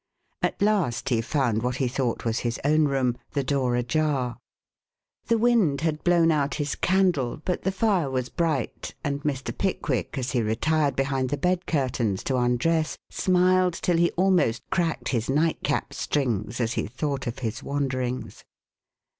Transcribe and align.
At 0.41 0.59
last 0.63 1.09
he 1.09 1.21
found 1.21 1.61
what 1.61 1.75
he 1.75 1.87
thought 1.87 2.25
was 2.25 2.39
his 2.39 2.59
own 2.65 2.85
room, 2.85 3.17
the 3.33 3.43
door 3.43 3.75
ajar. 3.75 4.37
The 5.27 5.37
wind 5.37 5.81
had 5.81 6.03
blown 6.03 6.31
out 6.31 6.55
his 6.55 6.73
candle, 6.73 7.39
but 7.45 7.61
the 7.61 7.71
fire 7.71 8.09
was 8.09 8.27
bright, 8.27 8.95
and 9.03 9.21
Mr. 9.21 9.55
Pickwick, 9.55 10.17
as 10.17 10.31
he 10.31 10.41
retired 10.41 10.95
behind 10.95 11.29
the 11.29 11.37
bed 11.37 11.67
curtains 11.67 12.23
to 12.23 12.37
undress, 12.37 12.97
smiled 13.11 13.75
till 13.75 13.97
he 13.97 14.09
almost 14.17 14.63
cracked 14.71 15.09
his 15.09 15.29
nightcap 15.29 15.93
strings 15.93 16.59
as 16.59 16.73
he 16.73 16.87
thought 16.87 17.27
of 17.27 17.37
his 17.45 17.61
wanderings. 17.61 18.43